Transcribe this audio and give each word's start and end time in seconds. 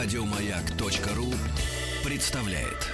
Радиомаяк.ру 0.00 1.34
представляет. 2.04 2.86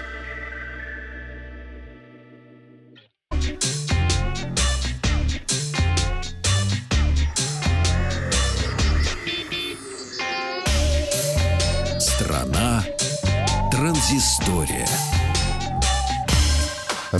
Страна 12.00 12.82
транзистория. 13.70 14.88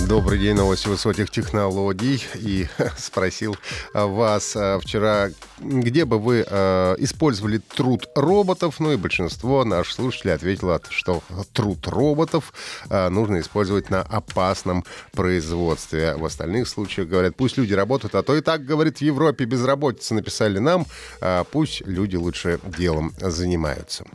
Добрый 0.07 0.39
день, 0.39 0.55
новости 0.55 0.87
высоких 0.87 1.29
технологий. 1.29 2.21
И 2.33 2.67
спросил 2.97 3.55
вас 3.93 4.55
а, 4.55 4.79
вчера, 4.79 5.29
где 5.59 6.05
бы 6.05 6.19
вы 6.19 6.45
э, 6.47 6.95
использовали 6.99 7.57
труд 7.57 8.07
роботов? 8.15 8.75
Ну 8.79 8.91
и 8.91 8.97
большинство 8.97 9.63
наших 9.63 9.93
слушателей 9.93 10.33
ответило, 10.33 10.81
что 10.89 11.23
труд 11.53 11.87
роботов 11.87 12.53
э, 12.89 13.09
нужно 13.09 13.39
использовать 13.39 13.89
на 13.89 14.01
опасном 14.01 14.83
производстве. 15.13 16.15
В 16.15 16.25
остальных 16.25 16.67
случаях 16.67 17.07
говорят, 17.07 17.35
пусть 17.35 17.57
люди 17.57 17.73
работают, 17.73 18.15
а 18.15 18.23
то 18.23 18.35
и 18.35 18.41
так, 18.41 18.65
говорит, 18.65 18.97
в 18.97 19.01
Европе 19.01 19.45
безработица 19.45 20.13
написали 20.13 20.59
нам, 20.59 20.85
э, 21.21 21.43
пусть 21.51 21.81
люди 21.85 22.15
лучше 22.15 22.59
делом 22.77 23.13
занимаются. 23.19 24.05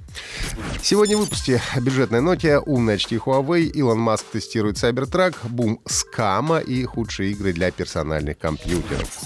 Сегодня 0.83 1.16
в 1.16 1.21
выпуске 1.21 1.63
бюджетная 1.80 2.21
ноте, 2.21 2.59
умная 2.59 2.97
очки 2.97 3.16
Huawei, 3.16 3.63
Илон 3.63 3.99
Маск 3.99 4.27
тестирует 4.33 4.77
Cybertruck, 4.77 5.37
бум 5.45 5.80
скама 5.87 6.59
и 6.59 6.85
худшие 6.85 7.33
игры 7.33 7.52
для 7.52 7.71
персональных 7.71 8.38
компьютеров. 8.38 9.21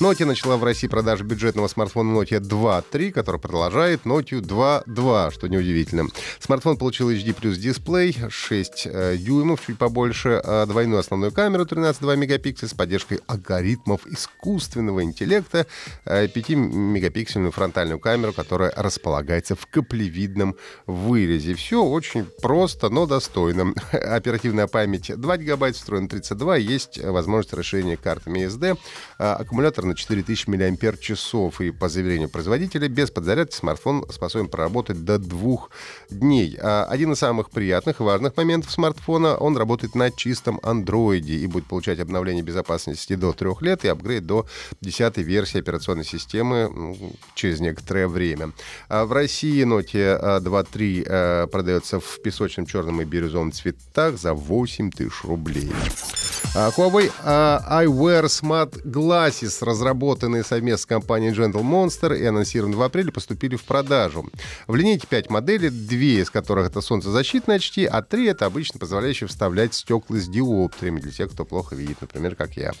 Nokia 0.00 0.24
начала 0.26 0.56
в 0.56 0.64
России 0.64 0.86
продажу 0.86 1.24
бюджетного 1.58 1.68
смартфона 1.68 2.12
Nokia 2.12 2.40
2.3, 2.40 3.10
который 3.10 3.40
продолжает 3.40 4.02
Nokia 4.04 4.40
2.2, 4.40 5.32
что 5.32 5.48
неудивительно. 5.48 6.08
Смартфон 6.38 6.76
получил 6.76 7.10
HD 7.10 7.34
плюс 7.34 7.58
дисплей, 7.58 8.16
6 8.28 8.86
э, 8.86 9.16
дюймов, 9.16 9.60
чуть 9.66 9.78
побольше, 9.78 10.40
э, 10.42 10.66
двойную 10.66 11.00
основную 11.00 11.32
камеру 11.32 11.64
13,2 11.64 12.16
мегапикселя 12.16 12.68
с 12.68 12.74
поддержкой 12.74 13.20
алгоритмов 13.26 14.06
искусственного 14.06 15.02
интеллекта, 15.02 15.66
э, 16.04 16.26
5-мегапиксельную 16.28 17.50
фронтальную 17.50 17.98
камеру, 17.98 18.32
которая 18.32 18.72
располагается 18.76 19.56
в 19.56 19.66
каплевидном 19.66 20.54
вырезе. 20.86 21.54
Все 21.54 21.82
очень 21.82 22.26
просто, 22.40 22.88
но 22.88 23.06
достойно. 23.06 23.74
Оперативная 23.92 24.68
память 24.68 25.10
2 25.14 25.36
гигабайта, 25.38 25.78
встроен 25.78 26.08
32, 26.08 26.56
есть 26.56 27.02
возможность 27.02 27.54
расширения 27.54 27.96
картами 27.96 28.46
SD. 28.46 28.78
Э, 29.18 29.32
аккумулятор 29.32 29.84
на 29.84 29.96
4000 29.96 30.48
мАч. 30.48 31.08
И 31.60 31.70
по 31.70 31.88
заверению 31.88 32.28
производителя, 32.28 32.88
без 32.88 33.10
подзарядки 33.10 33.54
смартфон 33.54 34.04
способен 34.10 34.48
проработать 34.48 35.04
до 35.04 35.18
двух 35.18 35.70
дней. 36.10 36.56
А 36.60 36.84
один 36.84 37.12
из 37.12 37.18
самых 37.18 37.50
приятных 37.50 38.00
и 38.00 38.02
важных 38.02 38.36
моментов 38.36 38.70
смартфона, 38.70 39.36
он 39.36 39.56
работает 39.56 39.94
на 39.94 40.10
чистом 40.10 40.60
андроиде 40.62 41.34
и 41.34 41.46
будет 41.46 41.66
получать 41.66 42.00
обновление 42.00 42.42
безопасности 42.42 43.14
до 43.14 43.32
трех 43.32 43.62
лет 43.62 43.84
и 43.84 43.88
апгрейд 43.88 44.26
до 44.26 44.46
10 44.80 45.18
версии 45.18 45.58
операционной 45.58 46.04
системы 46.04 46.70
ну, 46.74 47.12
через 47.34 47.60
некоторое 47.60 48.08
время. 48.08 48.52
А 48.88 49.04
в 49.04 49.12
России 49.12 49.64
Note 49.64 50.40
2.3 50.40 51.04
э, 51.06 51.46
продается 51.48 52.00
в 52.00 52.22
песочном, 52.22 52.66
черном 52.66 53.00
и 53.02 53.04
бирюзовом 53.04 53.52
цветах 53.52 54.18
за 54.18 54.34
8 54.34 54.90
тысяч 54.90 55.24
рублей. 55.24 55.72
А, 56.54 56.70
Huawei 56.70 57.12
iWear 57.24 58.24
Smart 58.24 58.82
Glasses, 58.84 59.64
разработанные 59.64 60.44
совместно 60.44 60.78
с 60.78 60.86
компанией 60.86 61.32
Gentle 61.38 61.62
Monster 61.62 62.18
и 62.18 62.24
анонсированы 62.24 62.76
в 62.76 62.82
апреле, 62.82 63.12
поступили 63.12 63.56
в 63.56 63.64
продажу. 63.64 64.28
В 64.66 64.74
линейке 64.74 65.06
5 65.06 65.30
моделей, 65.30 65.70
две 65.70 66.20
из 66.20 66.30
которых 66.30 66.68
это 66.68 66.80
солнцезащитные 66.80 67.56
очки, 67.56 67.84
а 67.84 68.02
три 68.02 68.26
это 68.26 68.46
обычно 68.46 68.78
позволяющие 68.78 69.28
вставлять 69.28 69.74
стекла 69.74 70.18
с 70.18 70.28
диоптриями 70.28 71.00
для 71.00 71.12
тех, 71.12 71.30
кто 71.32 71.44
плохо 71.44 71.74
видит, 71.74 72.00
например, 72.00 72.34
как 72.34 72.56
я. 72.56 72.72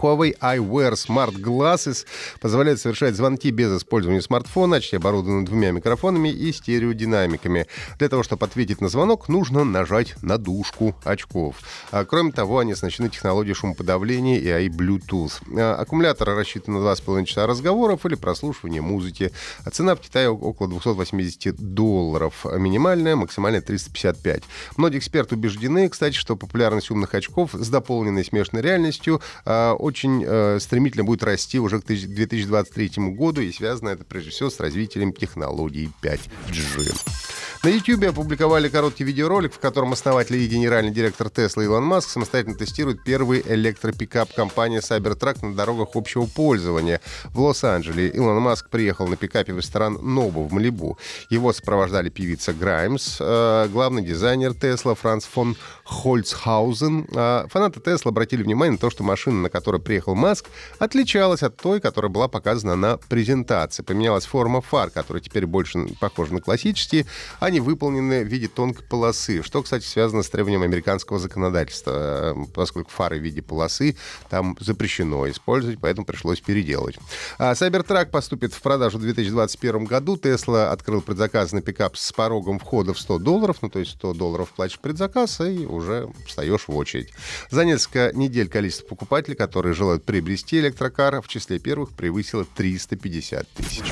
Huawei 0.00 0.34
iWear 0.40 0.92
Smart 0.92 1.34
Glasses 1.34 2.06
позволяет 2.40 2.80
совершать 2.80 3.14
звонки 3.14 3.50
без 3.50 3.76
использования 3.76 4.22
смартфона, 4.22 4.76
очки 4.76 4.96
оборудованы 4.96 5.44
двумя 5.44 5.70
микрофонами 5.70 6.28
и 6.28 6.52
стереодинамиками. 6.52 7.66
Для 7.98 8.08
того, 8.08 8.22
чтобы 8.22 8.46
ответить 8.46 8.80
на 8.80 8.88
звонок, 8.88 9.28
нужно 9.28 9.64
нажать 9.64 10.14
на 10.22 10.38
дужку 10.38 10.94
очков. 11.04 11.56
А, 11.90 12.04
кроме 12.04 12.32
того, 12.32 12.58
они 12.58 12.72
оснащены 12.72 13.08
технологией 13.08 13.54
шумоподавления 13.54 14.38
и 14.38 14.46
AI 14.46 14.68
Bluetooth. 14.68 15.32
А, 15.58 15.76
аккумулятор 15.76 16.28
рассчитан 16.28 16.74
на 16.74 16.78
2,5 16.78 17.24
часа 17.24 17.46
разговоров 17.46 18.06
или 18.06 18.14
прослушивания 18.14 18.82
музыки. 18.82 19.32
А 19.64 19.70
цена 19.70 19.94
в 19.94 20.00
Китае 20.00 20.30
около 20.30 20.68
280 20.68 21.56
долларов. 21.56 22.44
Минимальная, 22.44 23.16
максимальная 23.16 23.60
355. 23.60 24.42
Многие 24.76 24.98
эксперты 24.98 25.34
убеждены, 25.34 25.88
кстати, 25.88 26.14
что 26.14 26.36
популярность 26.36 26.90
умных 26.90 27.14
очков 27.14 27.50
с 27.54 27.68
дополненной 27.68 28.24
смешанной 28.24 28.62
реальностью 28.62 29.20
а, 29.44 29.74
очень 29.82 30.24
э, 30.24 30.58
стремительно 30.60 31.04
будет 31.04 31.24
расти 31.24 31.58
уже 31.58 31.80
к 31.80 31.84
2023 31.84 32.92
году, 33.14 33.40
и 33.40 33.52
связано 33.52 33.90
это 33.90 34.04
прежде 34.04 34.30
всего 34.30 34.48
с 34.48 34.60
развитием 34.60 35.12
технологий 35.12 35.90
5G. 36.02 37.21
На 37.64 37.68
YouTube 37.68 38.02
опубликовали 38.02 38.68
короткий 38.68 39.04
видеоролик, 39.04 39.54
в 39.54 39.60
котором 39.60 39.92
основатель 39.92 40.34
и 40.34 40.48
генеральный 40.48 40.90
директор 40.90 41.28
Tesla 41.28 41.62
Илон 41.62 41.84
Маск 41.84 42.08
самостоятельно 42.10 42.56
тестирует 42.56 43.04
первый 43.04 43.40
электропикап 43.46 44.34
компании 44.34 44.80
Cybertruck 44.80 45.46
на 45.46 45.54
дорогах 45.54 45.90
общего 45.94 46.26
пользования 46.26 47.00
в 47.26 47.40
Лос-Анджелесе. 47.40 48.16
Илон 48.16 48.42
Маск 48.42 48.68
приехал 48.68 49.06
на 49.06 49.16
пикапе 49.16 49.52
в 49.52 49.58
ресторан 49.58 49.96
Нобу 50.02 50.42
в 50.42 50.52
Малибу. 50.52 50.98
Его 51.30 51.52
сопровождали 51.52 52.08
певица 52.08 52.52
Граймс, 52.52 53.18
э, 53.20 53.68
главный 53.70 54.02
дизайнер 54.02 54.50
Tesla 54.50 54.96
Франц 54.96 55.24
фон 55.24 55.56
Хольцхаузен. 55.84 57.06
Э, 57.14 57.46
фанаты 57.48 57.78
Tesla 57.78 58.08
обратили 58.08 58.42
внимание 58.42 58.72
на 58.72 58.78
то, 58.78 58.90
что 58.90 59.04
машина, 59.04 59.40
на 59.40 59.50
которой 59.50 59.80
приехал 59.80 60.16
Маск, 60.16 60.46
отличалась 60.80 61.44
от 61.44 61.56
той, 61.58 61.80
которая 61.80 62.10
была 62.10 62.26
показана 62.26 62.74
на 62.74 62.96
презентации. 62.96 63.84
Поменялась 63.84 64.26
форма 64.26 64.62
фар, 64.62 64.90
которая 64.90 65.22
теперь 65.22 65.46
больше 65.46 65.86
похожа 66.00 66.34
на 66.34 66.40
классические, 66.40 67.06
а 67.38 67.51
они 67.52 67.60
выполнены 67.60 68.24
в 68.24 68.28
виде 68.28 68.48
тонкой 68.48 68.82
полосы, 68.84 69.42
что, 69.42 69.62
кстати, 69.62 69.84
связано 69.84 70.22
с 70.22 70.30
требованием 70.30 70.62
американского 70.62 71.18
законодательства, 71.18 72.34
поскольку 72.54 72.90
фары 72.90 73.18
в 73.18 73.22
виде 73.22 73.42
полосы 73.42 73.94
там 74.30 74.56
запрещено 74.58 75.28
использовать, 75.30 75.78
поэтому 75.78 76.06
пришлось 76.06 76.40
переделать. 76.40 76.96
Cybertruck 77.38 78.06
поступит 78.06 78.54
в 78.54 78.62
продажу 78.62 78.96
в 78.96 79.02
2021 79.02 79.84
году. 79.84 80.16
Tesla 80.16 80.70
открыл 80.70 81.02
предзаказ 81.02 81.52
на 81.52 81.60
пикап 81.60 81.98
с 81.98 82.10
порогом 82.12 82.58
входа 82.58 82.94
в 82.94 82.98
100 82.98 83.18
долларов, 83.18 83.58
ну 83.60 83.68
то 83.68 83.80
есть 83.80 83.92
100 83.92 84.14
долларов 84.14 84.50
платишь 84.56 84.78
предзаказ 84.78 85.40
и 85.40 85.66
уже 85.66 86.08
встаешь 86.26 86.68
в 86.68 86.74
очередь. 86.74 87.10
За 87.50 87.66
несколько 87.66 88.16
недель 88.16 88.48
количество 88.48 88.86
покупателей, 88.86 89.36
которые 89.36 89.74
желают 89.74 90.04
приобрести 90.04 90.58
электрокар, 90.58 91.20
в 91.20 91.28
числе 91.28 91.58
первых 91.58 91.90
превысило 91.90 92.46
350 92.46 93.46
тысяч. 93.48 93.84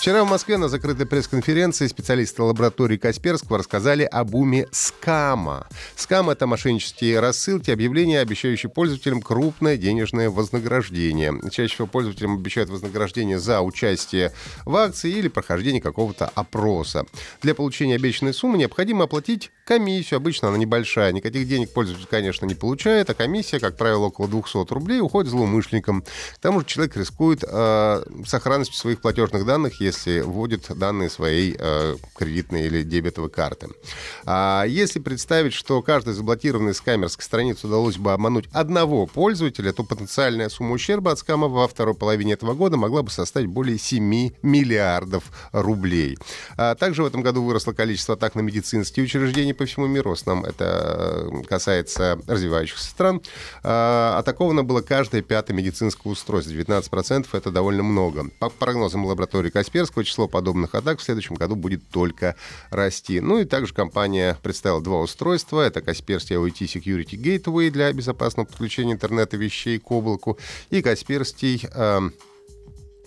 Вчера 0.00 0.24
в 0.24 0.30
Москве 0.30 0.56
на 0.56 0.70
закрытой 0.70 1.04
пресс-конференции 1.04 1.86
специалисты 1.86 2.42
лаборатории 2.42 2.96
Касперского 2.96 3.58
рассказали 3.58 4.02
об 4.04 4.34
уме 4.34 4.66
скама. 4.72 5.68
Скам— 5.94 6.30
это 6.30 6.46
мошеннические 6.46 7.20
рассылки, 7.20 7.70
объявления, 7.70 8.20
обещающие 8.20 8.70
пользователям 8.70 9.20
крупное 9.20 9.76
денежное 9.76 10.30
вознаграждение. 10.30 11.38
Чаще 11.50 11.74
всего 11.74 11.86
пользователям 11.86 12.38
обещают 12.38 12.70
вознаграждение 12.70 13.38
за 13.38 13.60
участие 13.60 14.32
в 14.64 14.74
акции 14.74 15.10
или 15.10 15.28
прохождение 15.28 15.82
какого-то 15.82 16.30
опроса. 16.34 17.04
Для 17.42 17.54
получения 17.54 17.96
обещанной 17.96 18.32
суммы 18.32 18.56
необходимо 18.56 19.04
оплатить 19.04 19.50
комиссию. 19.66 20.16
Обычно 20.16 20.48
она 20.48 20.56
небольшая. 20.56 21.12
Никаких 21.12 21.46
денег 21.46 21.74
пользователь, 21.74 22.08
конечно, 22.10 22.46
не 22.46 22.54
получает, 22.54 23.10
а 23.10 23.14
комиссия, 23.14 23.60
как 23.60 23.76
правило, 23.76 24.06
около 24.06 24.28
200 24.28 24.72
рублей, 24.72 25.00
уходит 25.00 25.30
злоумышленникам. 25.30 26.02
К 26.02 26.38
тому 26.40 26.60
же 26.60 26.66
человек 26.66 26.96
рискует 26.96 27.44
э, 27.46 28.02
сохранностью 28.26 28.78
своих 28.78 29.02
платежных 29.02 29.44
данных, 29.44 29.80
если 29.90 30.20
вводит 30.20 30.66
данные 30.76 31.10
своей 31.10 31.56
э, 31.58 31.96
кредитной 32.16 32.66
или 32.66 32.82
дебетовой 32.82 33.30
карты. 33.30 33.68
А 34.24 34.64
если 34.66 35.00
представить, 35.00 35.52
что 35.52 35.82
каждой 35.82 36.14
заблокированной 36.14 36.74
скамерской 36.74 37.24
странице 37.24 37.66
удалось 37.66 37.96
бы 37.96 38.12
обмануть 38.12 38.48
одного 38.52 39.06
пользователя, 39.06 39.72
то 39.72 39.82
потенциальная 39.84 40.48
сумма 40.48 40.72
ущерба 40.72 41.12
от 41.12 41.18
скама 41.18 41.48
во 41.48 41.66
второй 41.66 41.94
половине 41.94 42.34
этого 42.34 42.54
года 42.54 42.76
могла 42.76 43.02
бы 43.02 43.10
составить 43.10 43.48
более 43.48 43.78
7 43.78 44.30
миллиардов 44.42 45.24
рублей. 45.52 46.18
А 46.56 46.74
также 46.74 47.02
в 47.02 47.06
этом 47.06 47.22
году 47.22 47.42
выросло 47.42 47.72
количество 47.72 48.14
атак 48.14 48.34
на 48.34 48.40
медицинские 48.40 49.04
учреждения 49.04 49.54
по 49.54 49.64
всему 49.64 49.86
миру. 49.86 50.10
В 50.10 50.14
основном 50.14 50.44
это 50.44 51.28
э, 51.30 51.42
касается 51.48 52.20
развивающихся 52.26 52.88
стран. 52.88 53.20
А, 53.62 54.18
атаковано 54.18 54.62
было 54.62 54.82
каждое 54.82 55.22
пятое 55.22 55.56
медицинское 55.56 56.08
устройство. 56.08 56.52
19% 56.52 57.26
это 57.32 57.50
довольно 57.50 57.82
много. 57.82 58.26
По 58.38 58.50
прогнозам 58.50 59.04
лаборатории 59.04 59.50
Каспер 59.50 59.79
Касперского 59.80 60.04
число 60.04 60.28
подобных 60.28 60.74
атак 60.74 60.98
в 60.98 61.02
следующем 61.02 61.36
году 61.36 61.56
будет 61.56 61.88
только 61.88 62.36
расти. 62.68 63.20
Ну 63.20 63.38
и 63.38 63.46
также 63.46 63.72
компания 63.72 64.36
представила 64.42 64.82
два 64.82 65.00
устройства. 65.00 65.62
Это 65.62 65.80
Касперский 65.80 66.36
IoT 66.36 66.66
Security 66.66 67.16
Gateway 67.16 67.70
для 67.70 67.90
безопасного 67.92 68.46
подключения 68.46 68.92
интернета 68.92 69.38
вещей 69.38 69.78
к 69.78 69.90
облаку 69.90 70.38
и 70.68 70.82
Касперский 70.82 71.66
э, 71.72 72.10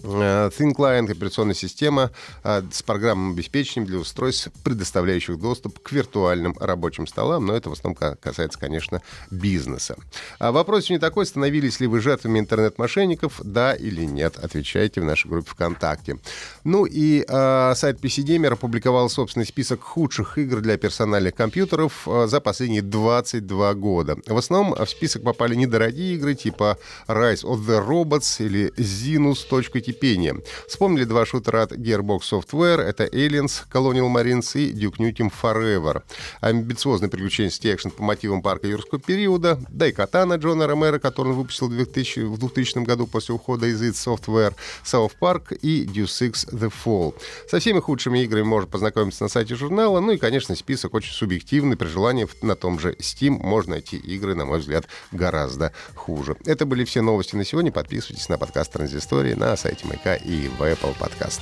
Э, 0.04 0.50
Thin 0.50 0.74
Client— 0.76 1.10
операционная 1.12 1.56
система 1.56 2.12
э, 2.44 2.62
с 2.72 2.84
программным 2.84 3.32
обеспечением 3.32 3.88
для 3.88 4.00
устройств, 4.00 4.50
предоставляющих 4.64 5.40
доступ 5.40 5.80
к 5.80 5.92
виртуальным 5.92 6.56
рабочим 6.60 7.08
столам, 7.08 7.46
но 7.46 7.56
это 7.56 7.70
в 7.70 7.74
основном 7.74 8.18
касается, 8.20 8.60
конечно, 8.60 9.02
бизнеса. 9.32 9.96
А 10.40 10.52
вопрос 10.52 10.90
не 10.90 11.00
такой, 11.00 11.26
становились 11.26 11.80
ли 11.80 11.88
вы 11.88 12.02
жертвами 12.02 12.40
интернет-мошенников, 12.40 13.40
да 13.44 13.74
или 13.74 14.04
нет, 14.04 14.38
отвечайте 14.38 15.02
в 15.02 15.06
нашей 15.06 15.30
группе 15.30 15.50
ВКонтакте. 15.52 16.18
Ну 16.64 16.86
и 16.86 17.24
э, 17.28 17.74
сайт 17.76 18.00
PC 18.04 18.24
Gamer 18.26 18.54
опубликовал 18.54 19.10
собственный 19.10 19.46
список 19.46 19.82
худших 19.82 20.38
игр 20.38 20.60
для 20.60 20.78
персональных 20.78 21.36
компьютеров 21.36 22.08
э, 22.08 22.28
за 22.28 22.42
последние 22.42 22.82
22 22.82 23.74
года. 23.76 24.18
В 24.26 24.38
основном 24.38 24.76
в 24.76 24.90
список 24.90 25.24
попали 25.24 25.56
недорогие 25.56 26.16
игры 26.16 26.36
типа 26.36 26.78
Rise 27.08 27.44
of 27.44 27.66
the 27.66 27.86
Robots 27.86 28.44
или 28.44 28.74
Zinus.tv 28.78 29.93
кипения. 29.94 30.36
Вспомнили 30.68 31.06
два 31.06 31.26
шутера 31.26 31.64
от 31.64 31.72
Gearbox 31.74 32.22
Software. 32.32 32.82
Это 32.82 33.06
Aliens, 33.06 33.64
Colonial 33.72 34.12
Marines 34.12 34.60
и 34.60 34.74
Duke 34.74 34.98
Nukem 34.98 35.32
Forever. 35.42 36.02
Амбициозный 36.42 37.10
приключенческий 37.10 37.74
экшен 37.74 37.92
по 37.92 38.04
мотивам 38.04 38.42
парка 38.42 38.68
юрского 38.68 39.00
периода. 39.00 39.60
Да 39.70 39.88
и 39.88 39.92
Катана 39.92 40.36
Джона 40.36 40.68
Ромера, 40.68 41.00
который 41.00 41.30
он 41.30 41.36
выпустил 41.36 41.68
в 41.68 41.76
2000, 41.76 42.22
в 42.22 42.38
2000 42.38 42.80
году 42.84 43.08
после 43.08 43.36
ухода 43.36 43.68
из 43.68 43.82
id 43.82 43.94
Software. 43.94 44.56
South 44.84 45.14
Park 45.20 45.56
и 45.62 45.86
Deus 45.86 46.28
Ex 46.28 46.50
The 46.52 46.74
Fall. 46.84 47.14
Со 47.48 47.60
всеми 47.60 47.80
худшими 47.80 48.24
играми 48.24 48.44
можно 48.44 48.68
познакомиться 48.68 49.24
на 49.24 49.30
сайте 49.30 49.56
журнала. 49.56 50.00
Ну 50.00 50.12
и, 50.12 50.18
конечно, 50.18 50.56
список 50.56 50.94
очень 50.96 51.14
субъективный. 51.14 51.78
При 51.78 51.88
желании 51.88 52.28
на 52.42 52.56
том 52.56 52.80
же 52.80 52.94
Steam 52.94 53.32
можно 53.42 53.74
найти 53.74 53.98
игры, 53.98 54.36
на 54.36 54.46
мой 54.46 54.60
взгляд, 54.60 54.88
гораздо 55.12 55.72
хуже. 55.96 56.36
Это 56.46 56.66
были 56.66 56.84
все 56.84 57.02
новости 57.02 57.36
на 57.36 57.46
сегодня. 57.46 57.72
Подписывайтесь 57.72 58.30
на 58.30 58.38
подкаст 58.38 58.72
Транзистории 58.74 59.34
на 59.34 59.56
сайте 59.56 59.83
сайте 59.84 59.88
Маяка 59.88 60.16
и 60.16 60.48
в 60.48 60.62
Apple 60.62 60.96
Podcast. 60.98 61.42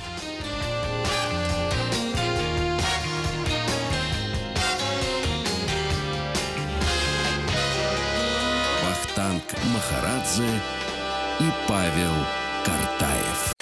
Вахтанг 8.84 9.42
Махарадзе 9.72 10.48
и 11.40 11.50
Павел 11.68 12.14
Картаев. 12.64 13.52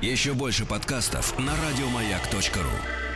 Еще 0.00 0.32
больше 0.32 0.64
подкастов 0.64 1.38
на 1.38 1.52
радиомаяк.ру 1.56 3.09